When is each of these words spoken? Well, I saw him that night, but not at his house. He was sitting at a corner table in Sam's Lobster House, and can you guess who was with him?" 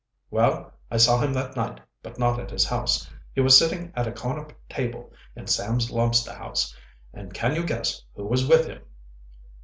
Well, 0.31 0.73
I 0.89 0.97
saw 0.97 1.19
him 1.19 1.31
that 1.33 1.55
night, 1.55 1.79
but 2.01 2.17
not 2.17 2.39
at 2.39 2.49
his 2.49 2.65
house. 2.65 3.07
He 3.35 3.41
was 3.41 3.55
sitting 3.55 3.93
at 3.95 4.07
a 4.07 4.11
corner 4.11 4.47
table 4.67 5.13
in 5.35 5.45
Sam's 5.45 5.91
Lobster 5.91 6.33
House, 6.33 6.75
and 7.13 7.35
can 7.35 7.55
you 7.55 7.63
guess 7.63 8.01
who 8.15 8.25
was 8.25 8.47
with 8.47 8.65
him?" 8.65 8.81